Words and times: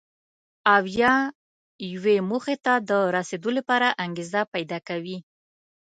او 0.73 0.83
یا 1.01 1.15
یوې 1.91 2.17
موخې 2.29 2.55
ته 2.65 2.73
د 2.89 2.91
رسېدو 3.15 3.49
لپاره 3.57 3.87
انګېزه 4.03 4.41
پیدا 4.53 4.79
کوي. 4.87 5.17